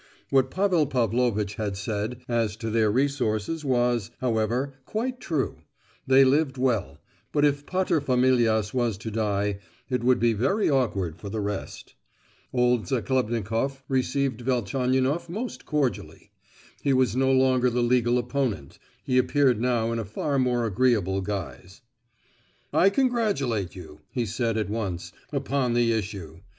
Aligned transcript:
What 0.31 0.49
Pavel 0.49 0.87
Pavlovitch 0.87 1.57
had 1.57 1.77
said 1.77 2.21
as 2.27 2.55
to 2.55 2.71
their 2.71 2.89
resources 2.89 3.63
was, 3.63 4.09
however, 4.19 4.73
quite 4.87 5.19
true; 5.19 5.57
they 6.07 6.25
lived 6.25 6.57
well, 6.57 6.97
but 7.31 7.45
if 7.45 7.67
paterfamilias 7.67 8.73
were 8.73 8.93
to 8.93 9.11
die, 9.11 9.59
it 9.91 10.03
would 10.03 10.19
be 10.19 10.33
very 10.33 10.67
awkward 10.67 11.17
for 11.17 11.29
the 11.29 11.39
rest. 11.39 11.93
Old 12.51 12.87
Zachlebnikoff 12.87 13.83
received 13.87 14.41
Velchaninoff 14.41 15.29
most 15.29 15.67
cordially. 15.67 16.31
He 16.81 16.93
was 16.93 17.15
no 17.15 17.31
longer 17.31 17.69
the 17.69 17.83
legal 17.83 18.17
opponent; 18.17 18.79
he 19.03 19.19
appeared 19.19 19.61
now 19.61 19.91
in 19.91 19.99
a 19.99 20.03
far 20.03 20.39
more 20.39 20.65
agreeable 20.65 21.21
guise. 21.21 21.81
"I 22.73 22.89
congratulate 22.89 23.75
you," 23.75 23.99
he 24.09 24.25
said 24.25 24.57
at 24.57 24.67
once, 24.71 25.11
"upon 25.31 25.75
the 25.75 25.91
issue. 25.93 26.39